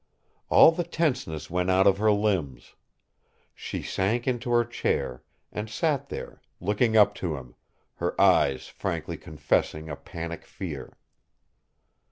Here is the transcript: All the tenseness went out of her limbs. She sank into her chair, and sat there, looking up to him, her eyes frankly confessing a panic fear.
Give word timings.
All 0.49 0.71
the 0.71 0.83
tenseness 0.83 1.51
went 1.51 1.69
out 1.69 1.85
of 1.85 1.99
her 1.99 2.11
limbs. 2.11 2.73
She 3.53 3.83
sank 3.83 4.27
into 4.27 4.49
her 4.49 4.65
chair, 4.65 5.21
and 5.51 5.69
sat 5.69 6.09
there, 6.09 6.41
looking 6.59 6.97
up 6.97 7.13
to 7.21 7.35
him, 7.37 7.53
her 7.97 8.19
eyes 8.19 8.67
frankly 8.67 9.15
confessing 9.15 9.89
a 9.91 9.95
panic 9.95 10.43
fear. 10.43 10.97